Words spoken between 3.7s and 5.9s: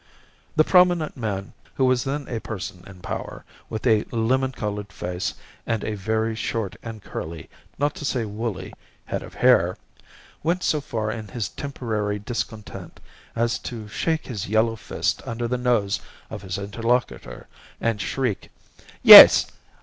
a lemon coloured face and